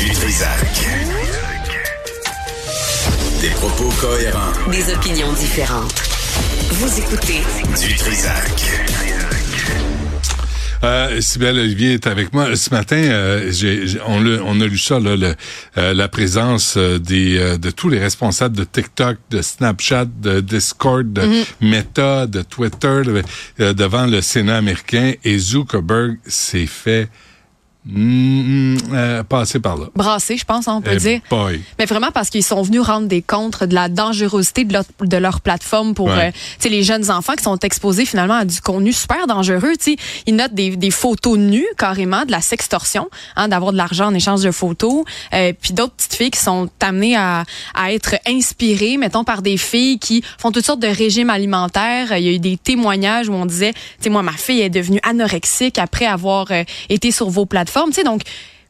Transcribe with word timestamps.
Du 0.00 0.10
Trisac. 0.12 0.86
Des 3.40 3.50
propos 3.50 3.90
cohérents. 4.00 4.52
Des 4.70 4.92
opinions 4.92 5.32
différentes. 5.34 5.94
Vous 6.72 6.98
écoutez 6.98 7.40
Du 7.86 7.94
Trisac. 7.94 8.50
Euh, 10.82 11.20
Sybelle 11.20 11.58
Olivier 11.58 11.92
est 11.94 12.06
avec 12.06 12.32
moi. 12.32 12.56
Ce 12.56 12.70
matin, 12.70 12.96
euh, 12.96 13.52
on, 14.06 14.60
a 14.62 14.66
lu 14.66 14.78
ça, 14.78 14.98
là, 14.98 15.14
le- 15.16 15.34
euh, 15.76 15.92
la 15.92 16.08
présence 16.08 16.74
euh, 16.78 16.98
des, 16.98 17.36
euh, 17.38 17.58
de 17.58 17.70
tous 17.70 17.90
les 17.90 17.98
responsables 17.98 18.56
de 18.56 18.64
TikTok, 18.64 19.18
de 19.30 19.42
Snapchat, 19.42 20.06
de 20.06 20.40
Discord, 20.40 21.12
de 21.12 21.28
Meta, 21.60 22.26
de 22.26 22.40
Twitter, 22.40 23.02
de- 23.04 23.22
euh, 23.60 23.72
devant 23.74 24.06
le 24.06 24.22
Sénat 24.22 24.56
américain. 24.56 25.12
Et 25.22 25.38
Zuckerberg 25.38 26.16
s'est 26.26 26.66
fait 26.66 27.10
mm, 27.86 28.76
euh, 28.92 29.22
passer 29.24 29.60
par 29.60 29.76
là. 29.76 29.86
brassés, 29.94 30.36
je 30.36 30.44
pense, 30.44 30.68
hein, 30.68 30.74
on 30.76 30.82
peut 30.82 30.90
Eh 30.94 30.96
dire. 30.96 31.20
boy. 31.30 31.60
Mais 31.78 31.86
vraiment 31.86 32.10
parce 32.12 32.30
qu'ils 32.30 32.44
sont 32.44 32.62
venus 32.62 32.80
rendre 32.82 33.06
des 33.08 33.22
comptes 33.22 33.64
de 33.64 33.74
la 33.74 33.88
dangerosité 33.88 34.64
de 34.64 34.72
leur, 34.72 34.84
de 35.00 35.16
leur 35.16 35.40
plateforme 35.40 35.94
pour 35.94 36.06
Ouais. 36.08 36.28
euh, 36.28 36.30
tu 36.32 36.38
sais, 36.60 36.68
les 36.68 36.82
jeunes 36.82 37.10
enfants 37.10 37.34
qui 37.34 37.44
sont 37.44 37.58
exposés 37.58 38.04
finalement 38.04 38.34
à 38.34 38.44
du 38.44 38.60
contenu 38.60 38.92
super 38.92 39.26
dangereux. 39.26 39.72
Tu 39.78 39.92
sais, 39.92 39.96
Ils 40.26 40.34
notent 40.36 40.54
des, 40.54 40.76
des 40.76 40.90
photos 40.90 41.38
nues 41.38 41.66
carrément, 41.78 42.24
de 42.24 42.30
la 42.32 42.40
sextorsion, 42.40 43.08
hein, 43.36 43.48
d'avoir 43.48 43.72
de 43.72 43.76
l'argent 43.76 44.06
en 44.06 44.14
échange 44.14 44.42
de 44.42 44.50
photos. 44.50 45.04
Euh, 45.32 45.52
puis 45.60 45.72
d'autres 45.72 45.94
petites 45.94 46.14
filles 46.14 46.30
qui 46.30 46.40
sont 46.40 46.68
amenées 46.80 47.16
à, 47.16 47.44
à 47.74 47.92
être 47.92 48.16
inspirées, 48.26 48.96
mettons, 48.96 49.24
par 49.24 49.42
des 49.42 49.56
filles 49.56 49.98
qui 49.98 50.22
font 50.38 50.50
toutes 50.52 50.64
sortes 50.66 50.80
de 50.80 50.88
régimes 50.88 51.30
alimentaires. 51.30 52.16
Il 52.16 52.24
y 52.24 52.28
a 52.28 52.32
eu 52.32 52.38
des 52.38 52.56
témoignages 52.56 53.28
où 53.28 53.32
on 53.34 53.46
disait, 53.46 53.72
tu 53.72 53.80
sais, 54.02 54.10
moi, 54.10 54.22
ma 54.22 54.32
fille 54.32 54.60
est 54.60 54.70
devenue 54.70 55.00
anorexique 55.02 55.78
après 55.78 56.06
avoir 56.06 56.46
euh, 56.50 56.64
été 56.88 57.10
sur 57.10 57.30
vos 57.30 57.46
plateformes. 57.46 57.70
Tu 57.88 57.94
sais, 57.94 58.04
donc, 58.04 58.22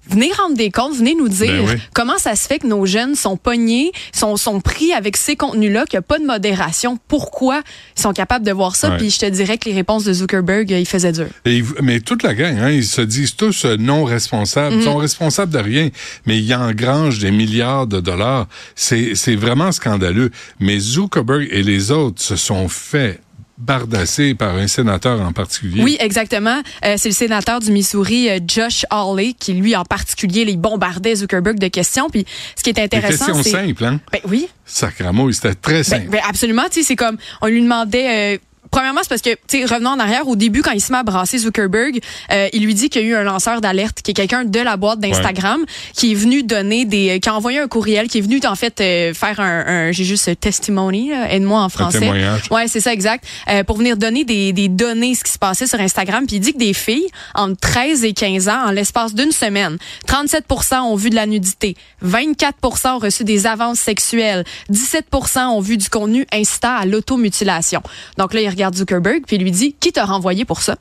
venez 0.08 0.32
rendre 0.32 0.56
des 0.56 0.70
comptes, 0.70 0.96
venez 0.96 1.14
nous 1.14 1.28
dire 1.28 1.64
Ben 1.64 1.70
oui. 1.74 1.80
comment 1.94 2.18
ça 2.18 2.34
se 2.34 2.46
fait 2.46 2.58
que 2.58 2.66
nos 2.66 2.86
jeunes 2.86 3.14
sont 3.14 3.36
pognés, 3.36 3.92
sont, 4.12 4.36
sont 4.36 4.60
pris 4.60 4.92
avec 4.92 5.16
ces 5.16 5.36
contenus-là, 5.36 5.84
qu'il 5.86 5.96
n'y 5.96 6.00
a 6.00 6.02
pas 6.02 6.18
de 6.18 6.24
modération. 6.24 6.98
Pourquoi 7.08 7.62
ils 7.96 8.02
sont 8.02 8.12
capables 8.12 8.44
de 8.44 8.52
voir 8.52 8.76
ça? 8.76 8.90
Ouais. 8.90 8.96
Puis 8.96 9.10
je 9.10 9.18
te 9.20 9.26
dirais 9.26 9.58
que 9.58 9.68
les 9.68 9.74
réponses 9.74 10.04
de 10.04 10.12
Zuckerberg, 10.12 10.72
euh, 10.72 10.78
ils 10.78 10.86
faisaient 10.86 11.12
dur. 11.12 11.26
Et 11.44 11.62
mais 11.82 12.00
toute 12.00 12.22
la 12.22 12.34
gang, 12.34 12.58
hein, 12.58 12.70
ils 12.70 12.84
se 12.84 13.02
disent 13.02 13.36
tous 13.36 13.64
euh, 13.64 13.76
non 13.76 14.04
responsables. 14.04 14.74
Mhm. 14.74 14.80
Ils 14.80 14.84
sont 14.84 14.96
responsables 14.96 15.52
de 15.52 15.58
rien, 15.58 15.90
mais 16.26 16.38
ils 16.38 16.54
engrangent 16.54 17.18
des 17.18 17.30
milliards 17.30 17.86
de 17.86 18.00
dollars. 18.00 18.46
C'est 18.74 19.36
vraiment 19.36 19.72
scandaleux. 19.72 20.30
Mais 20.58 20.78
Zuckerberg 20.78 21.48
et 21.50 21.62
les 21.62 21.90
autres 21.90 22.22
se 22.22 22.36
sont 22.36 22.68
fait 22.68 23.20
bardasser 23.60 24.34
par 24.34 24.56
un 24.56 24.66
sénateur 24.66 25.20
en 25.20 25.32
particulier. 25.32 25.82
Oui, 25.82 25.96
exactement. 26.00 26.62
Euh, 26.84 26.94
c'est 26.96 27.08
le 27.10 27.14
sénateur 27.14 27.60
du 27.60 27.70
Missouri, 27.70 28.28
euh, 28.30 28.38
Josh 28.46 28.84
Hawley, 28.90 29.34
qui 29.38 29.52
lui 29.52 29.76
en 29.76 29.84
particulier, 29.84 30.44
les 30.44 30.56
bombardait 30.56 31.14
Zuckerberg 31.16 31.58
de 31.58 31.68
questions. 31.68 32.08
Puis 32.10 32.24
ce 32.56 32.62
qui 32.62 32.70
est 32.70 32.78
intéressant, 32.80 33.42
c'est... 33.42 33.50
simples, 33.50 33.84
hein? 33.84 34.00
Ben 34.12 34.20
oui, 34.28 34.48
Sacramo, 34.64 35.30
c'était 35.32 35.54
très 35.54 35.74
Ben, 35.74 35.84
simple. 35.84 36.08
ben 36.08 36.20
absolument, 36.28 36.64
tu 36.70 36.80
sais, 36.80 36.86
c'est 36.86 36.96
comme 36.96 37.16
on 37.42 37.46
lui 37.46 37.62
demandait. 37.62 38.34
euh, 38.34 38.38
Premièrement, 38.70 39.00
c'est 39.02 39.08
parce 39.08 39.22
que, 39.22 39.30
tu 39.48 39.58
sais, 39.58 39.64
revenons 39.64 39.90
en 39.90 39.98
arrière, 39.98 40.28
au 40.28 40.36
début, 40.36 40.62
quand 40.62 40.70
il 40.72 40.80
se 40.80 40.92
met 40.92 40.98
à 40.98 41.02
brasser 41.02 41.38
Zuckerberg, 41.38 41.98
euh, 42.32 42.48
il 42.52 42.64
lui 42.64 42.74
dit 42.74 42.88
qu'il 42.88 43.02
y 43.02 43.04
a 43.04 43.08
eu 43.08 43.14
un 43.14 43.22
lanceur 43.24 43.60
d'alerte, 43.60 44.02
qui 44.02 44.12
est 44.12 44.14
quelqu'un 44.14 44.44
de 44.44 44.60
la 44.60 44.76
boîte 44.76 45.00
d'Instagram, 45.00 45.64
qui 45.94 46.12
est 46.12 46.14
venu 46.14 46.42
donner 46.42 46.84
des, 46.84 47.18
qui 47.20 47.28
a 47.28 47.34
envoyé 47.34 47.58
un 47.58 47.68
courriel, 47.68 48.08
qui 48.08 48.18
est 48.18 48.20
venu, 48.20 48.40
en 48.46 48.54
fait, 48.54 48.80
euh, 48.80 49.12
faire 49.14 49.40
un, 49.40 49.64
un- 49.88 49.92
j'ai 49.92 50.04
juste 50.04 50.28
euh, 50.28 50.34
testimony, 50.34 51.10
aide-moi 51.10 51.60
en 51.62 51.68
français. 51.68 51.98
témoignage. 52.00 52.42
Ouais, 52.50 52.68
c'est 52.68 52.80
ça, 52.80 52.92
exact. 52.92 53.24
Euh, 53.48 53.64
pour 53.64 53.76
venir 53.76 53.96
donner 53.96 54.24
des, 54.24 54.52
des 54.52 54.68
données, 54.68 55.14
ce 55.14 55.24
qui 55.24 55.32
se 55.32 55.38
passait 55.38 55.66
sur 55.66 55.80
Instagram. 55.80 56.26
Puis 56.26 56.36
il 56.36 56.40
dit 56.40 56.52
que 56.52 56.58
des 56.58 56.72
filles, 56.74 57.08
entre 57.34 57.58
13 57.60 58.04
et 58.04 58.12
15 58.12 58.48
ans, 58.48 58.66
en 58.66 58.70
l'espace 58.70 59.14
d'une 59.14 59.32
semaine, 59.32 59.78
37 60.06 60.44
ont 60.82 60.94
vu 60.94 61.10
de 61.10 61.14
la 61.16 61.26
nudité, 61.26 61.76
24 62.02 62.86
ont 62.94 62.98
reçu 62.98 63.24
des 63.24 63.46
avances 63.46 63.78
sexuelles, 63.80 64.44
17 64.68 65.06
ont 65.36 65.60
vu 65.60 65.76
du 65.76 65.88
contenu 65.88 66.26
incitant 66.32 66.76
à 66.76 66.86
l'automutilation. 66.86 67.82
Donc 68.16 68.34
là, 68.34 68.40
il 68.40 68.48
regarde 68.60 68.76
Zuckerberg, 68.76 69.22
puis 69.26 69.38
lui 69.38 69.50
dit, 69.50 69.74
qui 69.80 69.92
t'a 69.92 70.04
renvoyé 70.04 70.44
pour 70.44 70.60
ça? 70.62 70.76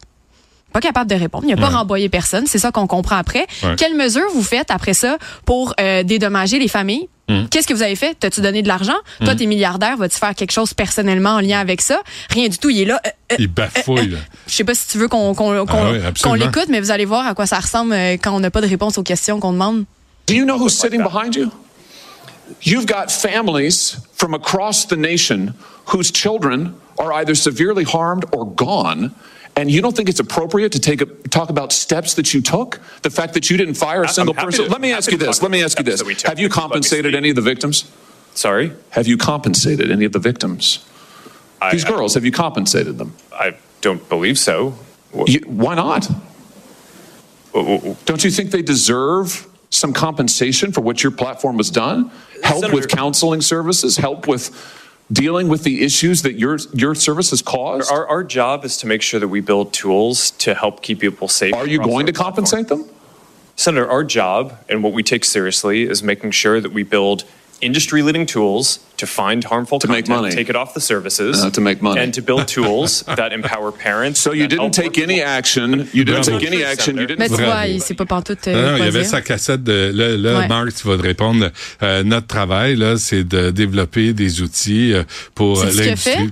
Pas 0.74 0.82
capable 0.82 1.10
de 1.10 1.16
répondre. 1.16 1.46
Il 1.48 1.56
n'a 1.56 1.58
pas 1.60 1.70
Ouais. 1.70 1.76
renvoyé 1.78 2.10
personne. 2.10 2.46
C'est 2.46 2.60
ça 2.60 2.72
qu'on 2.72 2.86
comprend 2.86 3.16
après. 3.16 3.48
Ouais. 3.64 3.76
Quelles 3.76 3.96
mesures 3.96 4.30
vous 4.36 4.44
faites 4.44 4.70
après 4.70 4.94
ça 4.94 5.18
pour 5.44 5.74
euh, 5.80 6.04
dédommager 6.04 6.60
les 6.60 6.68
familles? 6.68 7.10
Mm. 7.28 7.46
Qu'est-ce 7.50 7.66
que 7.68 7.74
vous 7.74 7.82
avez 7.82 7.96
fait? 7.96 8.16
T'as-tu 8.20 8.42
donné 8.42 8.62
de 8.62 8.68
l'argent? 8.68 8.94
Toi, 9.24 9.34
t'es 9.34 9.48
milliardaire. 9.48 9.98
Vas-tu 9.98 10.20
faire 10.20 10.36
quelque 10.36 10.52
chose 10.52 10.76
personnellement 10.76 11.32
en 11.32 11.40
lien 11.40 11.60
avec 11.60 11.82
ça? 11.82 12.00
Rien 12.30 12.50
du 12.50 12.60
tout. 12.60 12.70
Il 12.70 12.82
est 12.82 12.86
là. 12.86 13.02
Euh, 13.04 13.10
euh, 13.32 13.36
Il 13.40 13.48
bafouille. 13.48 14.10
là. 14.10 14.18
je 14.46 14.54
sais 14.54 14.64
pas 14.64 14.76
si 14.76 14.88
tu 14.90 15.00
veux 15.00 15.08
qu'on 15.08 15.34
Ah 15.36 15.92
oui, 15.92 16.40
l'écoute, 16.40 16.68
mais 16.70 16.80
vous 16.82 16.92
allez 16.92 17.06
voir 17.06 17.26
à 17.26 17.34
quoi 17.34 17.48
ça 17.48 17.60
ressemble 17.60 17.94
euh, 17.94 18.14
quand 18.22 18.32
on 18.36 18.40
n'a 18.40 18.52
pas 18.52 18.62
de 18.62 18.68
réponse 18.68 18.98
aux 19.00 19.04
questions 19.04 19.40
qu'on 19.40 19.54
demande. 19.54 19.86
Do 20.28 20.36
you 20.36 20.44
know 20.44 20.58
who's 20.60 20.74
sitting 20.78 21.02
behind 21.02 21.34
you? 21.36 21.50
You've 22.64 22.86
got 22.86 23.10
families 23.10 23.96
from 24.16 24.34
across 24.36 24.88
the 24.88 24.98
nation 24.98 25.54
whose 25.90 26.12
children 26.12 26.80
are 26.98 27.12
either 27.14 27.36
severely 27.36 27.84
harmed 27.84 28.26
or 28.34 28.46
gone. 28.46 29.14
And 29.56 29.70
you 29.70 29.82
don't 29.82 29.96
think 29.96 30.08
it's 30.10 30.20
appropriate 30.20 30.72
to 30.74 30.80
take 30.80 31.02
a, 31.02 31.06
talk 31.06 31.50
about 31.50 31.74
steps 31.74 32.14
that 32.14 32.34
you 32.34 32.42
took? 32.42 32.80
The 33.02 33.10
fact 33.10 33.34
that 33.34 33.50
you 33.50 33.58
didn't 33.58 33.74
fire 33.76 34.04
a 34.04 34.08
single 34.08 34.34
person? 34.34 34.66
to- 34.66 34.72
Let 34.72 34.80
me 34.82 34.94
ask 34.94 35.12
you 35.12 35.18
this. 35.18 35.42
Let 35.42 35.52
me 35.52 35.64
ask 35.64 35.78
you 35.78 35.84
this. 35.84 36.00
that 36.00 36.06
we 36.08 36.16
took. 36.16 36.28
Have 36.30 36.40
you 36.40 36.48
compensated 36.50 37.14
any 37.16 37.30
of 37.30 37.36
the 37.36 37.42
victims? 37.42 37.90
Sorry? 38.36 38.72
Have 38.92 39.08
you 39.08 39.18
compensated 39.18 39.92
any 39.92 40.06
of 40.06 40.14
the 40.14 40.20
victims? 40.20 40.86
I- 41.62 41.72
These 41.72 41.86
I- 41.86 41.90
girls, 41.90 42.14
have 42.14 42.24
you 42.24 42.32
compensated 42.32 42.98
them? 42.98 43.16
I 43.34 43.56
don't 43.82 44.08
believe 44.08 44.38
so. 44.40 44.76
You, 45.26 45.40
why 45.48 45.74
not? 45.76 46.08
Don't 47.54 48.24
you 48.24 48.30
think 48.32 48.52
they 48.52 48.62
deserve 48.62 49.48
some 49.72 49.92
compensation 49.92 50.72
for 50.72 50.82
what 50.82 51.02
your 51.04 51.12
platform 51.12 51.58
has 51.58 51.70
done? 51.72 52.12
Help 52.44 52.62
Senator- 52.62 52.76
with 52.76 52.88
counseling 52.88 53.42
services, 53.42 53.98
help 53.98 54.28
with 54.28 54.52
dealing 55.12 55.48
with 55.48 55.64
the 55.64 55.84
issues 55.84 56.22
that 56.22 56.34
your 56.34 56.58
your 56.74 56.96
service 56.96 57.32
has 57.32 57.42
caused? 57.42 57.92
Our, 57.92 58.08
our 58.08 58.24
job 58.24 58.66
is 58.66 58.78
to 58.78 58.88
make 58.88 59.02
sure 59.02 59.20
that 59.20 59.28
we 59.28 59.42
build 59.42 59.74
tools 59.74 60.32
to 60.32 60.54
help 60.54 60.82
keep 60.82 61.00
people 61.00 61.28
safe. 61.28 61.54
Are 61.54 61.68
you 61.68 61.80
going 61.80 62.06
to 62.06 62.14
compensate 62.14 62.68
them? 62.68 62.90
Senator, 63.56 63.90
our 63.90 64.06
job 64.06 64.58
and 64.70 64.84
what 64.84 64.94
we 64.94 65.04
take 65.04 65.26
seriously 65.26 65.84
is 65.84 66.02
making 66.02 66.32
sure 66.32 66.62
that 66.62 66.72
we 66.72 66.84
build 66.84 67.26
industry 67.62 68.02
leading 68.02 68.26
tools 68.26 68.80
to 68.98 69.06
find 69.06 69.44
harmful 69.46 69.80
To 69.80 69.88
make 69.88 70.06
content, 70.06 70.22
money. 70.24 70.36
take 70.36 70.50
it 70.50 70.56
off 70.56 70.74
the 70.74 70.80
services, 70.82 71.44
Uh, 71.44 71.50
to 71.52 71.62
make 71.62 71.82
money. 71.82 72.00
and 72.02 72.12
to 72.14 72.22
build 72.22 72.48
tools 72.56 73.04
that 73.16 73.32
empower 73.32 73.72
parents. 73.72 74.20
So 74.20 74.34
you 74.34 74.48
didn't 74.48 74.72
take 74.72 74.98
any 74.98 75.22
action. 75.22 75.88
You 75.94 76.04
didn't 76.04 76.24
take 76.24 76.44
any 76.46 76.64
action. 76.64 76.96
You 76.98 77.02
Mais 77.02 77.08
didn't. 77.08 77.28
tu 77.28 77.44
Bravo. 77.44 77.52
vois, 77.52 77.68
il 77.68 77.82
sait 77.82 77.94
pas 77.96 78.06
pantoute 78.06 78.48
euh, 78.48 78.54
Non, 78.54 78.72
non, 78.72 78.78
il 78.78 78.84
y 78.86 78.88
avait 78.88 79.04
sa 79.04 79.22
cassette 79.22 79.64
de 79.64 79.92
là, 79.94 80.18
là 80.18 80.40
Ouais. 80.40 80.48
Marc, 80.48 80.74
tu 80.76 80.88
vas 80.88 80.98
te 80.98 81.02
répondre. 81.04 81.50
Euh, 81.84 82.04
notre 82.04 82.28
travail 82.28 82.76
là, 82.76 82.98
c'est 82.98 83.24
de 83.24 83.50
développer 83.52 84.14
des 84.14 84.42
outils 84.42 84.94
euh, 84.94 85.04
pour 85.36 85.60
C'est 85.60 85.74
l'industrie. 85.86 86.30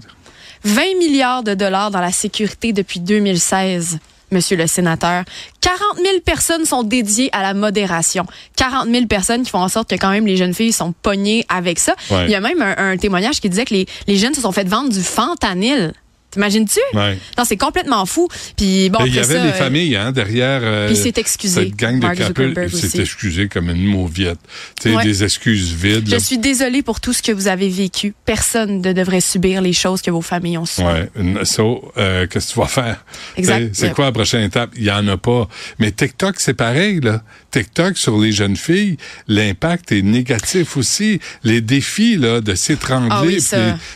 20 0.63 0.81
milliards 0.97 1.43
de 1.43 1.53
dollars 1.53 1.91
dans 1.91 2.01
la 2.01 2.11
sécurité 2.11 2.73
depuis 2.73 2.99
2016. 2.99 3.99
Monsieur 4.31 4.57
le 4.57 4.67
sénateur, 4.67 5.23
40 5.61 5.79
000 5.97 6.19
personnes 6.25 6.65
sont 6.65 6.83
dédiées 6.83 7.29
à 7.31 7.41
la 7.41 7.53
modération. 7.53 8.25
40 8.57 8.89
000 8.89 9.05
personnes 9.05 9.43
qui 9.43 9.49
font 9.51 9.59
en 9.61 9.69
sorte 9.69 9.89
que 9.89 9.95
quand 9.95 10.09
même 10.09 10.27
les 10.27 10.35
jeunes 10.37 10.53
filles 10.53 10.73
sont 10.73 10.93
pognées 11.01 11.45
avec 11.49 11.79
ça. 11.79 11.95
Ouais. 12.11 12.25
Il 12.25 12.31
y 12.31 12.35
a 12.35 12.41
même 12.41 12.61
un, 12.61 12.75
un 12.77 12.97
témoignage 12.97 13.39
qui 13.39 13.49
disait 13.49 13.65
que 13.65 13.73
les, 13.73 13.85
les 14.07 14.17
jeunes 14.17 14.33
se 14.33 14.41
sont 14.41 14.51
fait 14.51 14.67
vendre 14.67 14.89
du 14.89 15.01
fentanyl. 15.01 15.93
T'imagines-tu? 16.31 16.79
Ouais. 16.93 17.17
Non, 17.37 17.45
c'est 17.45 17.55
complètement 17.55 18.05
fou. 18.05 18.27
Puis 18.57 18.89
bon, 18.89 18.99
il 19.05 19.15
y 19.15 19.19
avait 19.19 19.35
ça, 19.35 19.43
les 19.45 19.51
euh, 19.51 19.53
familles 19.53 19.95
hein, 19.95 20.11
derrière 20.11 20.59
euh, 20.61 20.87
Puis 20.87 20.97
il 20.97 21.01
s'est 21.01 21.13
excusé, 21.19 21.63
cette 21.63 21.75
gang 21.75 21.99
de 21.99 22.05
Mark 22.05 22.17
Il 22.19 22.69
s'est 22.71 22.99
excusé 22.99 23.47
comme 23.47 23.69
une 23.69 23.85
mauviette. 23.85 24.39
Tu 24.81 24.89
sais, 24.89 24.95
Ouais. 24.95 25.03
des 25.03 25.23
excuses 25.23 25.73
vides. 25.73 26.07
Je 26.07 26.11
là. 26.11 26.19
suis 26.19 26.37
désolée 26.37 26.81
pour 26.81 26.99
tout 26.99 27.13
ce 27.13 27.21
que 27.21 27.31
vous 27.31 27.47
avez 27.47 27.69
vécu. 27.69 28.13
Personne 28.25 28.81
ne 28.81 28.93
devrait 28.93 29.21
subir 29.21 29.61
les 29.61 29.73
choses 29.73 30.01
que 30.01 30.11
vos 30.11 30.21
familles 30.21 30.57
ont 30.57 30.65
subies. 30.65 30.87
Ouais, 30.87 31.45
ça, 31.45 31.63
euh, 31.97 32.27
qu'est-ce 32.27 32.49
que 32.49 32.53
tu 32.53 32.59
vas 32.59 32.67
faire? 32.67 33.05
Exact. 33.37 33.69
C'est 33.73 33.93
quoi 33.93 34.05
la 34.05 34.11
prochaine 34.11 34.43
étape? 34.43 34.71
Il 34.75 34.83
y 34.83 34.91
en 34.91 35.07
a 35.07 35.17
pas. 35.17 35.47
Mais 35.79 35.91
TikTok, 35.91 36.39
c'est 36.39 36.53
pareil, 36.55 36.99
là. 36.99 37.21
TikTok, 37.51 37.97
sur 37.97 38.19
les 38.19 38.31
jeunes 38.33 38.57
filles, 38.57 38.97
l'impact 39.27 39.91
est 39.91 40.01
négatif 40.01 40.75
aussi. 40.75 41.19
Les 41.43 41.61
défis, 41.61 42.17
là, 42.17 42.41
de 42.41 42.53
s'étrangler. 42.53 43.09
Ah 43.11 43.23
oui, 43.23 43.39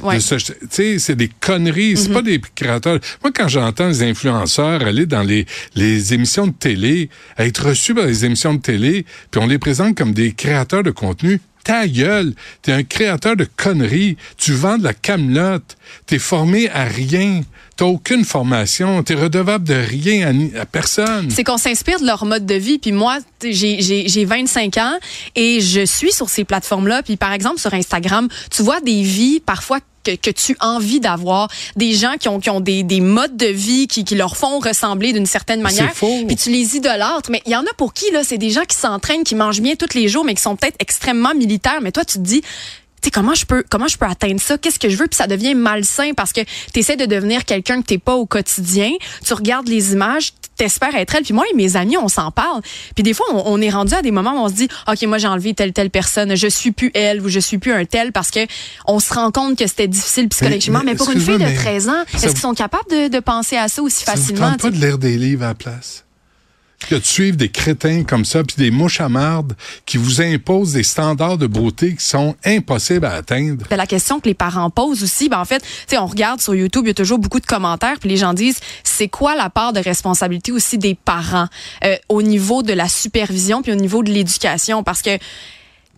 ouais. 0.07 0.19
Tu 0.19 0.39
sais, 0.69 0.99
c'est 0.99 1.15
des 1.15 1.29
conneries. 1.39 1.97
C'est 1.97 2.20
des 2.21 2.41
créateurs. 2.55 2.99
Moi, 3.23 3.31
quand 3.33 3.47
j'entends 3.47 3.87
les 3.87 4.03
influenceurs 4.03 4.81
aller 4.83 5.05
dans 5.05 5.23
les, 5.23 5.45
les 5.75 6.13
émissions 6.13 6.47
de 6.47 6.53
télé, 6.53 7.09
être 7.37 7.67
reçus 7.69 7.93
par 7.93 8.05
les 8.05 8.25
émissions 8.25 8.53
de 8.53 8.61
télé, 8.61 9.05
puis 9.29 9.41
on 9.41 9.47
les 9.47 9.59
présente 9.59 9.97
comme 9.97 10.13
des 10.13 10.33
créateurs 10.33 10.83
de 10.83 10.91
contenu, 10.91 11.39
ta 11.63 11.87
gueule, 11.87 12.33
t'es 12.61 12.71
un 12.71 12.83
créateur 12.83 13.35
de 13.35 13.47
conneries, 13.55 14.17
tu 14.37 14.53
vends 14.53 14.77
de 14.77 14.83
la 14.83 14.93
camelote, 14.93 15.77
t'es 16.05 16.19
formé 16.19 16.69
à 16.69 16.85
rien, 16.85 17.41
t'as 17.75 17.85
aucune 17.85 18.25
formation, 18.25 19.03
t'es 19.03 19.15
redevable 19.15 19.67
de 19.67 19.73
rien 19.73 20.49
à, 20.59 20.65
personne. 20.65 21.29
C'est 21.29 21.43
qu'on 21.43 21.57
s'inspire 21.57 21.99
de 21.99 22.05
leur 22.05 22.25
mode 22.25 22.45
de 22.45 22.55
vie. 22.55 22.79
Puis 22.79 22.91
moi, 22.91 23.19
j'ai 23.43 24.25
25 24.25 24.77
ans 24.77 24.97
et 25.35 25.61
je 25.61 25.85
suis 25.85 26.11
sur 26.11 26.29
ces 26.29 26.43
plateformes-là. 26.43 27.03
Puis 27.03 27.17
par 27.17 27.33
exemple, 27.33 27.59
sur 27.59 27.73
Instagram, 27.73 28.27
tu 28.49 28.63
vois 28.63 28.81
des 28.81 29.01
vies 29.03 29.39
parfois 29.39 29.79
que, 30.03 30.15
que 30.15 30.31
tu 30.31 30.55
as 30.59 30.67
envie 30.67 30.99
d'avoir, 30.99 31.49
des 31.75 31.93
gens 31.93 32.15
qui 32.19 32.29
ont, 32.29 32.39
qui 32.39 32.49
ont 32.49 32.59
des, 32.59 32.83
des 32.83 33.01
modes 33.01 33.37
de 33.37 33.47
vie 33.47 33.87
qui, 33.87 34.03
qui 34.03 34.15
leur 34.15 34.37
font 34.37 34.59
ressembler 34.59 35.13
d'une 35.13 35.25
certaine 35.25 35.61
manière. 35.61 35.93
faux. 35.93 36.25
Puis 36.27 36.35
tu 36.35 36.49
les 36.49 36.75
idolâtres. 36.75 37.29
Mais 37.31 37.41
il 37.45 37.51
y 37.51 37.55
en 37.55 37.63
a 37.63 37.73
pour 37.77 37.93
qui, 37.93 38.09
là, 38.11 38.23
c'est 38.23 38.37
des 38.37 38.49
gens 38.49 38.63
qui 38.63 38.75
s'entraînent, 38.75 39.23
qui 39.23 39.35
mangent 39.35 39.61
bien 39.61 39.75
tous 39.75 39.93
les 39.93 40.07
jours, 40.07 40.25
mais 40.25 40.33
qui 40.33 40.41
sont 40.41 40.55
peut-être 40.55 40.77
extrêmement 40.79 41.33
militaires. 41.33 41.79
Mais 41.81 41.91
toi, 41.91 42.05
tu 42.05 42.17
te 42.17 42.23
dis, 42.23 42.41
tu 42.41 43.07
sais, 43.07 43.11
comment 43.11 43.33
je 43.33 43.45
peux 43.45 43.63
comment 43.67 43.87
je 43.87 43.97
peux 43.97 44.05
atteindre 44.05 44.39
ça? 44.39 44.59
Qu'est-ce 44.59 44.77
que 44.77 44.89
je 44.89 44.95
veux? 44.95 45.07
Puis 45.07 45.17
ça 45.17 45.25
devient 45.25 45.55
malsain 45.55 46.13
parce 46.15 46.31
que 46.33 46.41
tu 46.41 46.79
essaies 46.79 46.97
de 46.97 47.05
devenir 47.05 47.45
quelqu'un 47.45 47.81
que 47.81 47.87
t'es 47.87 47.97
pas 47.97 48.13
au 48.13 48.27
quotidien. 48.27 48.91
Tu 49.25 49.33
regardes 49.33 49.67
les 49.67 49.93
images, 49.93 50.33
t'espères 50.57 50.93
être 50.95 51.15
elle. 51.15 51.23
Puis 51.23 51.33
moi 51.33 51.43
et 51.51 51.55
mes 51.55 51.75
amis, 51.75 51.97
on 51.97 52.07
s'en 52.07 52.31
parle. 52.31 52.61
Puis 52.95 53.03
des 53.03 53.13
fois, 53.13 53.25
on, 53.33 53.43
on 53.45 53.61
est 53.61 53.69
rendu 53.69 53.93
à 53.93 54.01
des 54.01 54.11
moments 54.11 54.33
où 54.33 54.45
on 54.45 54.49
se 54.49 54.53
dit, 54.53 54.67
ok, 54.87 55.01
moi 55.03 55.17
j'ai 55.17 55.27
enlevé 55.27 55.53
telle 55.53 55.73
telle 55.73 55.89
personne, 55.89 56.35
je 56.35 56.47
suis 56.47 56.71
plus 56.71 56.91
elle 56.93 57.21
ou 57.21 57.29
je 57.29 57.39
suis 57.39 57.57
plus 57.57 57.71
un 57.73 57.85
tel 57.85 58.11
parce 58.11 58.31
que 58.31 58.39
on 58.85 58.99
se 58.99 59.13
rend 59.13 59.31
compte 59.31 59.57
que 59.57 59.65
c'était 59.67 59.87
difficile 59.87 60.29
psychologiquement. 60.29 60.79
Mais- 60.79 60.85
Mais, 60.85 60.91
mais 60.91 60.97
pour 60.97 61.09
une 61.11 61.19
fille 61.19 61.37
de 61.37 61.43
excuse-moi, 61.43 61.63
mais 61.71 61.79
13 61.79 61.89
ans, 61.89 62.03
est-ce 62.13 62.27
qu'ils 62.27 62.37
sont 62.39 62.53
capables 62.53 62.89
de, 62.91 63.07
de 63.07 63.19
penser 63.19 63.57
à 63.57 63.67
ça 63.67 63.81
aussi 63.81 64.03
Ça 64.03 64.13
vous 64.13 64.19
facilement 64.21 64.51
tente 64.51 64.61
pas 64.61 64.69
de 64.71 64.75
lire 64.85 64.97
des 64.97 65.17
livres 65.17 65.43
à 65.43 65.47
la 65.49 65.55
place? 65.55 66.03
Que 66.89 66.95
de 66.95 67.05
suivre 67.05 67.37
des 67.37 67.49
crétins 67.49 68.03
comme 68.03 68.25
ça, 68.25 68.43
puis 68.43 68.55
des 68.57 68.71
mouches 68.71 69.01
à 69.01 69.09
marde 69.09 69.55
qui 69.85 69.97
vous 69.97 70.21
imposent 70.21 70.73
des 70.73 70.83
standards 70.83 71.37
de 71.37 71.47
beauté 71.47 71.95
qui 71.95 72.03
sont 72.03 72.35
impossibles 72.43 73.05
à 73.05 73.13
atteindre. 73.13 73.65
Ben, 73.69 73.77
la 73.77 73.85
question 73.85 74.19
que 74.19 74.27
les 74.27 74.33
parents 74.33 74.69
posent 74.69 75.03
aussi, 75.03 75.29
ben 75.29 75.39
en 75.39 75.45
fait, 75.45 75.63
on 75.93 76.05
regarde 76.05 76.41
sur 76.41 76.55
YouTube, 76.55 76.83
il 76.85 76.89
y 76.89 76.91
a 76.91 76.95
toujours 76.95 77.19
beaucoup 77.19 77.39
de 77.39 77.45
commentaires, 77.45 77.99
puis 77.99 78.09
les 78.09 78.17
gens 78.17 78.33
disent, 78.33 78.59
c'est 78.83 79.07
quoi 79.07 79.35
la 79.35 79.49
part 79.49 79.73
de 79.73 79.79
responsabilité 79.79 80.51
aussi 80.51 80.77
des 80.77 80.95
parents 80.95 81.47
euh, 81.83 81.95
au 82.09 82.21
niveau 82.21 82.63
de 82.63 82.73
la 82.73 82.89
supervision 82.89 83.61
puis 83.61 83.71
au 83.71 83.75
niveau 83.75 84.03
de 84.03 84.11
l'éducation, 84.11 84.83
parce 84.83 85.01
que 85.01 85.17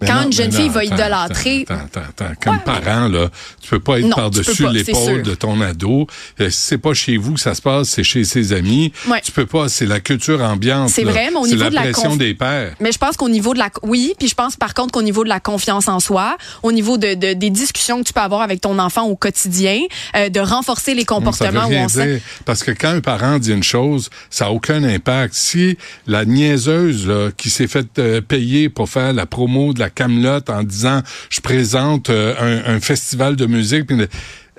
quand 0.05 0.15
non, 0.21 0.25
une 0.27 0.33
jeune 0.33 0.51
non, 0.51 0.57
fille 0.57 0.69
va 0.69 0.83
idolâtrer, 0.83 1.65
Attends, 1.69 1.81
attends, 1.85 2.01
attends. 2.09 2.33
Comme 2.41 2.53
Ouais, 2.55 2.61
parent, 2.81 3.07
là, 3.07 3.29
tu 3.61 3.69
peux 3.69 3.79
pas 3.79 3.99
être 3.99 4.15
par-dessus 4.15 4.67
l'épaule 4.71 5.23
de 5.23 5.35
ton 5.35 5.59
ado. 5.61 6.07
Euh, 6.39 6.49
si 6.49 6.59
c'est 6.59 6.77
pas 6.77 6.93
chez 6.93 7.17
vous 7.17 7.33
que 7.33 7.39
ça 7.39 7.55
se 7.55 7.61
passe, 7.61 7.89
c'est 7.89 8.03
chez 8.03 8.23
ses 8.23 8.53
amis. 8.53 8.91
Ouais. 9.09 9.21
Tu 9.21 9.31
peux 9.31 9.45
pas, 9.45 9.69
c'est 9.69 9.85
la 9.85 9.99
culture 9.99 10.41
ambiante. 10.41 10.89
C'est 10.89 11.03
vrai, 11.03 11.29
mais 11.31 11.37
au 11.37 11.47
niveau 11.47 11.63
la 11.63 11.69
de 11.69 11.75
la 11.75 11.81
pression 11.83 12.15
conf- 12.15 12.17
des 12.17 12.33
pères. 12.33 12.75
Mais 12.79 12.91
je 12.91 12.97
pense 12.97 13.17
qu'au 13.17 13.29
niveau 13.29 13.53
de 13.53 13.59
la 13.59 13.69
oui, 13.83 14.13
puis 14.19 14.27
je 14.27 14.35
pense 14.35 14.55
par 14.55 14.73
contre 14.73 14.91
qu'au 14.91 15.01
niveau 15.01 15.23
de 15.23 15.29
la 15.29 15.39
confiance 15.39 15.87
en 15.87 15.99
soi, 15.99 16.37
au 16.63 16.71
niveau 16.71 16.97
de, 16.97 17.13
de- 17.13 17.33
des 17.33 17.49
discussions 17.49 17.99
que 18.01 18.07
tu 18.07 18.13
peux 18.13 18.19
avoir 18.21 18.41
avec 18.41 18.61
ton 18.61 18.77
enfant 18.79 19.03
au 19.03 19.15
quotidien, 19.15 19.79
euh, 20.15 20.29
de 20.29 20.39
renforcer 20.39 20.93
les 20.93 21.05
comportements 21.05 21.65
où 21.67 21.73
on 21.73 21.87
sait. 21.87 22.21
Parce 22.45 22.63
que 22.63 22.71
quand 22.71 22.89
un 22.89 23.01
parent 23.01 23.39
dit 23.39 23.51
une 23.51 23.63
chose, 23.63 24.09
ça 24.29 24.45
n'a 24.45 24.51
aucun 24.51 24.83
impact. 24.83 25.33
Si 25.33 25.77
la 26.07 26.25
niaiseuse 26.25 27.07
là, 27.07 27.29
qui 27.35 27.49
s'est 27.49 27.67
fait 27.67 27.87
euh, 27.99 28.21
payer 28.21 28.69
pour 28.69 28.89
faire 28.89 29.13
la 29.13 29.25
promo 29.25 29.73
de 29.73 29.79
la 29.79 29.89
Camelote 29.95 30.49
en 30.49 30.63
disant 30.63 31.01
je 31.29 31.41
présente 31.41 32.09
euh, 32.09 32.61
un, 32.65 32.79
festival 32.79 33.35
de 33.35 33.45
musique, 33.45 33.89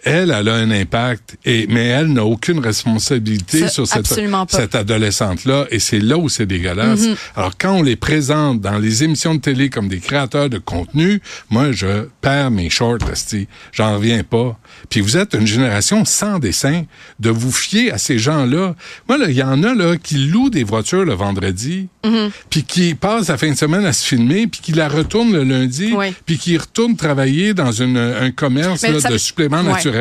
elle, 0.04 0.30
elle 0.30 0.48
a 0.48 0.54
un 0.54 0.70
impact, 0.70 1.36
et, 1.44 1.66
mais 1.68 1.86
elle 1.86 2.12
n'a 2.12 2.24
aucune 2.24 2.58
responsabilité 2.60 3.60
Ça, 3.60 3.68
sur 3.68 3.86
cette, 3.86 4.06
cette 4.48 4.74
adolescente-là, 4.74 5.66
et 5.70 5.78
c'est 5.78 5.98
là 6.00 6.16
où 6.18 6.28
c'est 6.28 6.46
dégueulasse. 6.46 7.00
Mm-hmm. 7.06 7.16
Alors, 7.36 7.52
quand 7.58 7.72
on 7.72 7.82
les 7.82 7.96
présente 7.96 8.60
dans 8.60 8.78
les 8.78 9.02
émissions 9.04 9.34
de 9.34 9.40
télé 9.40 9.70
comme 9.70 9.88
des 9.88 9.98
créateurs 10.00 10.48
de 10.50 10.58
contenu, 10.58 11.20
moi, 11.50 11.72
je 11.72 12.06
perds 12.20 12.50
mes 12.50 12.70
shorts. 12.70 12.98
J'en 13.72 13.94
reviens 13.96 14.22
pas. 14.22 14.58
Puis 14.90 15.00
vous 15.00 15.16
êtes 15.16 15.34
une 15.34 15.46
génération 15.46 16.04
sans 16.04 16.38
dessin, 16.38 16.84
de 17.20 17.30
vous 17.30 17.52
fier 17.52 17.92
à 17.92 17.98
ces 17.98 18.18
gens-là. 18.18 18.74
Moi, 19.08 19.18
là, 19.18 19.26
il 19.28 19.36
y 19.36 19.42
en 19.42 19.62
a 19.62 19.74
là 19.74 19.96
qui 19.96 20.16
louent 20.16 20.50
des 20.50 20.64
voitures 20.64 21.04
le 21.04 21.14
vendredi, 21.14 21.88
Mm-hmm. 22.04 22.30
puis 22.50 22.64
qui 22.64 22.94
passent 22.94 23.28
la 23.28 23.38
fin 23.38 23.50
de 23.50 23.56
semaine 23.56 23.86
à 23.86 23.94
se 23.94 24.04
filmer, 24.06 24.46
puis 24.46 24.60
qui 24.60 24.72
la 24.72 24.88
retournent 24.90 25.32
le 25.32 25.42
lundi, 25.42 25.90
Oui. 25.96 26.12
puis 26.26 26.36
qui 26.36 26.54
retournent 26.58 26.96
travailler 26.96 27.54
dans 27.54 27.72
une, 27.72 27.96
un 27.96 28.30
commerce 28.30 28.82
là, 28.82 29.00
ça 29.00 29.08
de 29.08 29.14
me- 29.14 29.18
suppléments 29.18 29.62
Ouais. 29.62 29.72
naturels 29.72 29.93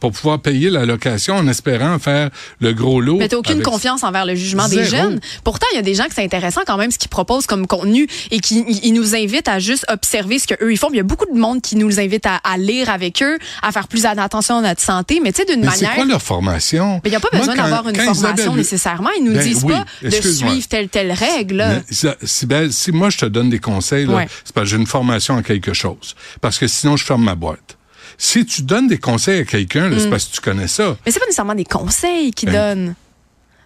pour 0.00 0.12
pouvoir 0.12 0.40
payer 0.40 0.70
la 0.70 0.86
location 0.86 1.36
en 1.36 1.46
espérant 1.48 1.98
faire 1.98 2.30
le 2.60 2.72
gros 2.72 3.00
lot. 3.00 3.16
Mais 3.18 3.28
t'as 3.28 3.36
aucune 3.36 3.54
avec- 3.54 3.64
confiance 3.66 4.02
envers 4.04 4.24
le 4.26 4.34
jugement 4.34 4.68
des 4.68 4.84
jeunes. 4.84 5.20
Pourtant, 5.44 5.66
il 5.72 5.76
y 5.76 5.78
a 5.78 5.82
des 5.82 5.94
gens 5.94 6.04
qui 6.04 6.10
c'est 6.14 6.24
intéressant 6.24 6.62
quand 6.66 6.76
même 6.76 6.90
ce 6.90 6.98
qu'ils 6.98 7.08
proposent 7.10 7.46
comme 7.46 7.66
contenu 7.66 8.06
et 8.30 8.40
qui 8.40 8.64
ils- 8.82 8.92
nous 8.92 9.14
invitent 9.14 9.48
à 9.48 9.58
juste 9.58 9.84
observer 9.88 10.38
ce 10.38 10.46
que 10.46 10.54
eux 10.62 10.72
ils 10.72 10.76
font. 10.78 10.88
Il 10.92 10.96
y 10.96 11.00
a 11.00 11.04
beaucoup 11.04 11.26
de 11.32 11.38
monde 11.38 11.60
qui 11.62 11.76
nous 11.76 11.98
invite 12.00 12.26
à, 12.26 12.36
à 12.36 12.56
lire 12.58 12.90
avec 12.90 13.22
eux, 13.22 13.38
à 13.62 13.72
faire 13.72 13.88
plus 13.88 14.04
attention 14.06 14.58
à 14.58 14.60
notre 14.62 14.80
santé, 14.82 15.20
mais 15.22 15.32
tu 15.32 15.42
sais 15.42 15.46
d'une 15.46 15.60
Mais 15.64 15.70
c'est 15.72 15.82
manière. 15.82 15.94
quoi 15.94 16.04
leur 16.04 16.22
formation? 16.22 16.94
Mais 17.04 17.08
il 17.08 17.10
n'y 17.10 17.16
a 17.16 17.20
pas 17.20 17.28
besoin 17.36 17.54
d'avoir 17.54 17.88
une 17.88 17.96
formation 17.96 18.28
Isabelle- 18.34 18.56
nécessairement. 18.56 19.10
Ils 19.18 19.24
nous 19.24 19.32
Ben 19.32 19.42
disent 19.42 19.64
oui, 19.64 19.72
pas 19.72 19.84
de 20.08 20.10
suivre 20.20 20.68
telle 20.68 20.88
telle 20.88 21.12
règle. 21.12 21.82
Isa- 21.90 22.16
Sybelle, 22.22 22.72
si 22.72 22.92
moi 22.92 23.10
je 23.10 23.18
te 23.18 23.26
donne 23.26 23.50
des 23.50 23.58
conseils, 23.58 24.06
Ouais. 24.06 24.28
c'est 24.44 24.52
parce 24.54 24.64
que 24.66 24.70
j'ai 24.70 24.76
une 24.76 24.86
formation 24.86 25.34
en 25.34 25.42
quelque 25.42 25.72
chose. 25.72 26.14
Parce 26.40 26.58
que 26.58 26.66
sinon, 26.66 26.96
je 26.96 27.04
ferme 27.04 27.24
ma 27.24 27.34
boîte. 27.34 27.76
Si 28.18 28.44
tu 28.46 28.62
donnes 28.62 28.88
des 28.88 28.98
conseils 28.98 29.40
à 29.40 29.44
quelqu'un, 29.44 29.90
c'est 29.98 30.08
parce 30.10 30.24
que 30.26 30.34
tu 30.34 30.40
connais 30.40 30.68
ça. 30.68 30.96
Mais 31.04 31.12
c'est 31.12 31.18
pas 31.20 31.26
nécessairement 31.26 31.54
des 31.54 31.64
conseils 31.64 32.30
qu'ils 32.32 32.50
Ben. 32.50 32.74
donnent. 32.76 32.94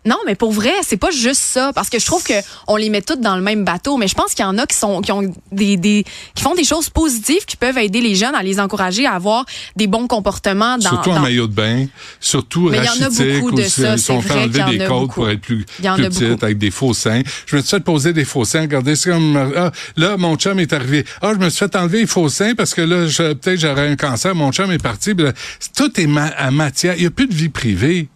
Non, 0.06 0.17
mais 0.26 0.35
pour 0.37 0.53
vrai, 0.53 0.73
c'est 0.82 0.97
pas 0.97 1.11
juste 1.11 1.43
ça, 1.43 1.73
parce 1.75 1.91
que 1.91 1.99
je 1.99 2.06
trouve 2.06 2.23
que 2.23 2.35
on 2.67 2.76
les 2.76 2.91
met 2.91 3.03
toutes 3.03 3.20
dans 3.20 3.37
le 3.37 3.43
même 3.43 3.64
bateau. 3.64 3.97
Mais 3.97 4.08
je 4.08 4.14
pense 4.14 4.35
qu'il 4.35 4.44
y 4.44 4.49
en 4.49 4.56
a 4.56 4.67
qui 4.67 4.76
sont, 4.76 5.00
qui 5.00 5.12
ont 5.12 5.23
des, 5.53 5.76
des, 5.76 6.05
qui 6.35 6.43
font 6.43 6.55
des 6.55 6.64
choses 6.64 6.88
positives, 6.88 7.44
qui 7.44 7.56
peuvent 7.56 7.76
aider 7.79 8.00
les 8.00 8.14
jeunes 8.14 8.35
à 8.35 8.43
les 8.43 8.61
encourager 8.61 9.05
à 9.06 9.12
avoir 9.14 9.44
des 9.75 9.87
bons 9.87 10.06
comportements 10.06 10.79
dans. 10.79 10.88
surtout 10.88 11.11
en 11.11 11.20
maillot 11.20 11.47
de 11.49 11.53
bain, 11.53 11.87
surtout 12.20 12.69
Mais 12.70 12.79
il 12.79 12.85
y 12.85 12.88
en 12.88 13.06
a 13.06 13.11
beaucoup 13.11 13.50
de 13.50 13.62
ça, 13.62 13.94
ils 13.94 13.99
sont 13.99 14.20
fait 14.20 14.32
enlever 14.35 14.62
des 14.79 14.82
en 14.82 14.85
a 14.85 14.88
côtes 14.88 15.12
pour 15.12 15.29
être 15.29 15.41
plus, 15.41 15.67
Il 15.81 15.85
y 15.85 15.88
en 15.88 15.97
plus 15.97 16.05
a 16.05 16.08
petites, 16.08 16.43
avec 16.44 16.58
des 16.58 16.70
faux 16.70 16.94
seins. 16.94 17.23
Je 17.47 17.56
me 17.56 17.61
suis 17.61 17.70
fait 17.70 17.81
poser 17.81 18.12
des 18.12 18.25
faux 18.25 18.44
seins. 18.44 18.62
Regardez, 18.62 18.97
c'est 18.97 19.11
comme, 19.11 19.37
ah, 19.56 19.73
là, 19.97 20.17
mon 20.17 20.37
chum 20.37 20.58
est 20.61 20.73
arrivé. 20.73 21.05
Ah, 21.20 21.32
je 21.35 21.38
me 21.38 21.50
suis 21.50 21.58
fait 21.58 21.75
enlever 21.76 22.00
les 22.00 22.06
faux 22.06 22.29
seins 22.29 22.55
parce 22.55 22.75
que 22.75 22.82
là, 22.82 23.06
peut-être 23.35 23.58
j'aurais 23.61 23.88
un 23.88 23.97
cancer. 23.97 24.35
Mon 24.35 24.53
chum 24.53 24.70
est 24.70 24.82
parti. 24.82 25.14
Là, 25.14 25.32
Tout 25.76 26.00
est 26.00 26.06
ma- 26.06 26.26
à 26.26 26.50
matière. 26.50 26.94
Il 26.97 27.00
n'y 27.00 27.06
a 27.06 27.11
plus 27.11 27.26
de 27.26 27.35
vie 27.35 27.49
privée. 27.49 28.08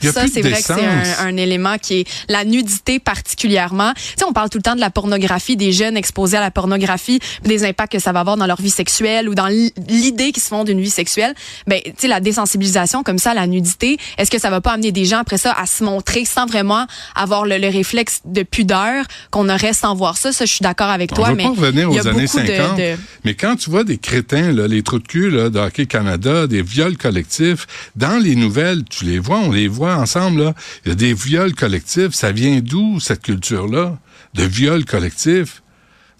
Il 0.00 0.06
y 0.06 0.08
a 0.08 0.12
ça, 0.12 0.24
c'est 0.32 0.42
vrai 0.42 0.52
que 0.52 0.62
c'est 0.62 0.72
un, 0.84 1.26
un 1.26 1.36
élément 1.36 1.76
qui 1.78 2.00
est 2.00 2.08
la 2.28 2.44
nudité 2.44 2.98
particulièrement. 2.98 3.92
Tu 3.94 4.02
sais, 4.18 4.24
on 4.24 4.32
parle 4.32 4.48
tout 4.50 4.58
le 4.58 4.62
temps 4.62 4.74
de 4.76 4.80
la 4.80 4.90
pornographie, 4.90 5.56
des 5.56 5.72
jeunes 5.72 5.96
exposés 5.96 6.36
à 6.36 6.40
la 6.40 6.50
pornographie, 6.50 7.20
des 7.44 7.64
impacts 7.64 7.92
que 7.92 7.98
ça 7.98 8.12
va 8.12 8.20
avoir 8.20 8.36
dans 8.36 8.46
leur 8.46 8.60
vie 8.60 8.70
sexuelle 8.70 9.28
ou 9.28 9.34
dans 9.34 9.48
l'idée 9.48 10.32
qu'ils 10.32 10.42
se 10.42 10.48
font 10.48 10.64
d'une 10.64 10.80
vie 10.80 10.90
sexuelle. 10.90 11.34
Ben, 11.66 11.80
tu 11.84 11.92
sais, 11.98 12.08
la 12.08 12.20
désensibilisation 12.20 13.02
comme 13.02 13.18
ça 13.18 13.34
la 13.34 13.46
nudité, 13.46 13.98
est-ce 14.18 14.30
que 14.30 14.38
ça 14.38 14.50
va 14.50 14.60
pas 14.60 14.72
amener 14.72 14.92
des 14.92 15.04
gens 15.04 15.18
après 15.18 15.38
ça 15.38 15.52
à 15.52 15.66
se 15.66 15.82
montrer 15.84 16.24
sans 16.24 16.46
vraiment 16.46 16.86
avoir 17.14 17.44
le, 17.44 17.58
le 17.58 17.68
réflexe 17.68 18.20
de 18.24 18.42
pudeur 18.42 19.04
qu'on 19.30 19.48
aurait 19.48 19.72
sans 19.72 19.94
voir 19.94 20.16
ça? 20.16 20.32
Ça, 20.32 20.44
je 20.44 20.52
suis 20.52 20.62
d'accord 20.62 20.88
avec 20.90 21.12
On 21.12 21.16
toi, 21.16 21.34
mais 21.34 21.42
pas 21.44 21.50
revenir 21.50 21.90
aux 21.90 22.06
années 22.06 22.22
beaucoup 22.26 22.40
de- 22.40 22.46
50. 22.46 22.76
de- 22.78 22.96
Mais 23.24 23.34
quand 23.34 23.56
tu 23.56 23.70
vois 23.70 23.84
des 23.84 23.98
crétins, 23.98 24.52
là, 24.52 24.66
les 24.68 24.82
trous 24.82 24.98
de 24.98 25.06
cul 25.08 25.30
là, 25.30 25.50
de 25.50 25.58
Hockey 25.58 25.86
Canada, 25.86 26.46
des 26.46 26.62
viols 26.62 26.96
collectifs, 26.96 27.66
dans 27.96 28.18
les 28.22 28.36
nouvelles, 28.36 28.84
tu 28.88 29.04
les 29.04 29.18
vois, 29.18 29.38
on 29.38 29.50
les 29.50 29.68
voit 29.68 29.87
ensemble. 29.96 30.42
Là. 30.44 30.54
Il 30.84 30.88
y 30.90 30.92
a 30.92 30.94
des 30.94 31.14
viols 31.14 31.54
collectifs. 31.54 32.12
Ça 32.12 32.32
vient 32.32 32.60
d'où, 32.60 33.00
cette 33.00 33.22
culture-là, 33.22 33.96
de 34.34 34.42
viols 34.44 34.84
collectifs? 34.84 35.62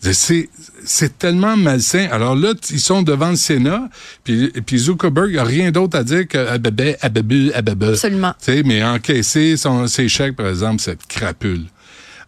C'est, 0.01 0.49
c'est 0.85 1.19
tellement 1.19 1.57
malsain. 1.57 2.07
Alors 2.13 2.37
là, 2.37 2.53
ils 2.71 2.79
sont 2.81 3.03
devant 3.03 3.31
le 3.31 3.37
Sénat, 3.37 3.89
puis, 4.23 4.53
puis 4.65 4.79
Zuckerberg 4.79 5.35
n'a 5.35 5.43
rien 5.43 5.73
d'autre 5.73 5.99
à 5.99 6.05
dire 6.05 6.29
que 6.29 6.39
ababé, 6.39 6.95
ababu, 7.01 7.51
ababa. 7.53 7.89
Absolument. 7.89 8.33
Tu 8.39 8.53
sais, 8.53 8.63
mais 8.65 8.85
encaisser 8.85 9.57
son, 9.57 9.89
ses 9.89 10.09
chèques, 10.09 10.37
par 10.37 10.47
exemple, 10.49 10.81
cette 10.81 11.05
crapule. 11.09 11.65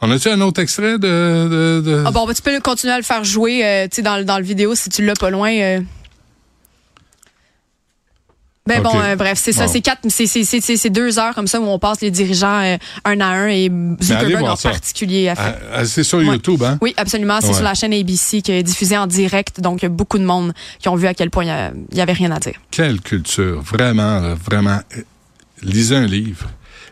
On 0.00 0.10
a-tu 0.10 0.28
un 0.30 0.40
autre 0.40 0.60
extrait 0.60 0.98
de... 0.98 0.98
de, 0.98 1.80
de- 1.84 2.02
Ah 2.06 2.10
bon, 2.10 2.26
ben, 2.26 2.34
tu 2.34 2.42
peux 2.42 2.58
continuer 2.58 2.94
à 2.94 2.96
le 2.96 3.04
faire 3.04 3.22
jouer 3.22 3.64
euh, 3.64 3.86
dans, 4.02 4.24
dans 4.24 4.38
le 4.38 4.44
vidéo 4.44 4.74
si 4.74 4.88
tu 4.88 5.04
l'as 5.04 5.14
pas 5.14 5.30
loin. 5.30 5.52
euh. 5.52 5.80
Ben 8.68 8.84
Ok. 8.84 8.92
bon, 8.92 9.00
euh, 9.00 9.16
bref, 9.16 9.38
c'est 9.42 9.52
ça, 9.52 9.66
Bon. 9.66 9.72
c'est 9.72 9.80
quatre, 9.80 10.00
c'est 10.08 10.26
c'est 10.26 10.44
c'est 10.44 10.60
c'est- 10.60 10.76
c'est 10.76 10.90
deux 10.90 11.18
heures 11.18 11.34
comme 11.34 11.46
ça 11.46 11.58
où 11.60 11.64
on 11.64 11.78
passe 11.78 12.02
les 12.02 12.10
dirigeants 12.10 12.60
euh, 12.60 12.76
un 13.06 13.20
à 13.20 13.26
un 13.26 13.48
et 13.48 13.70
Zuckerberg 14.02 14.44
en 14.44 14.54
ça. 14.54 14.68
particulier 14.70 15.28
a 15.30 15.34
fait. 15.34 15.42
Ah, 15.42 15.76
ah, 15.76 15.84
c'est 15.86 16.04
sur 16.04 16.18
Ouais. 16.18 16.26
YouTube, 16.26 16.62
hein? 16.62 16.78
Oui, 16.82 16.92
absolument. 16.98 17.40
C'est 17.40 17.48
Ouais. 17.48 17.54
sur 17.54 17.62
la 17.64 17.74
chaîne 17.74 17.94
ABC 17.94 18.42
qui 18.42 18.52
est 18.52 18.62
diffusée 18.62 18.98
en 18.98 19.06
direct. 19.06 19.60
Donc, 19.62 19.80
il 19.80 19.84
y 19.84 19.86
a 19.86 19.88
beaucoup 19.88 20.18
de 20.18 20.24
monde 20.24 20.52
qui 20.78 20.88
ont 20.90 20.94
vu 20.94 21.06
à 21.06 21.14
quel 21.14 21.30
point 21.30 21.44
il 21.44 21.50
a- 21.50 21.72
il 21.90 21.96
y 21.96 22.00
avait 22.02 22.12
rien 22.12 22.30
à 22.32 22.38
dire. 22.38 22.54
Quelle 22.70 23.00
culture, 23.00 23.62
vraiment, 23.62 24.34
vraiment. 24.34 24.80
Euh, 24.96 25.02
Lisez 25.62 25.96
un 25.96 26.06
livre. 26.06 26.46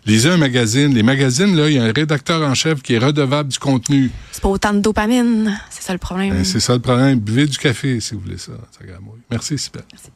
Lisez 0.05 0.31
un 0.31 0.37
magazine. 0.39 0.93
Les 0.95 1.03
magazines, 1.03 1.55
là, 1.57 1.69
il 1.69 1.77
y 1.77 1.79
a 1.79 1.85
un 1.85 1.93
rédacteur 1.93 2.43
en 2.49 2.55
chef 2.55 2.83
qui 2.83 2.95
est 2.95 2.99
redevable 2.99 3.51
du 3.51 3.59
contenu. 3.59 4.11
C'est 4.33 4.43
pas 4.43 4.49
autant 4.49 4.73
de 4.75 4.81
dopamine. 4.81 5.59
C'est 5.71 5.83
ça 5.83 5.93
le 5.93 5.99
problème. 5.99 6.31
Ben, 6.35 6.45
c'est 6.45 6.61
ça 6.61 6.73
le 6.75 6.79
problème. 6.81 7.19
Buvez 7.19 7.47
du 7.47 7.57
café, 7.59 8.01
si 8.01 8.15
vous 8.15 8.21
voulez 8.21 8.37
ça. 8.39 8.53
ça. 8.73 8.81
Merci, 9.31 9.59
Sybelle. 9.59 9.85
Merci. 9.93 10.09